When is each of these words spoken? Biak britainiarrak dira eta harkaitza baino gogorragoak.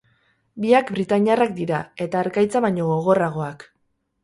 Biak 0.63 0.89
britainiarrak 0.95 1.53
dira 1.59 1.83
eta 2.07 2.21
harkaitza 2.23 2.65
baino 2.67 2.91
gogorragoak. 2.95 3.71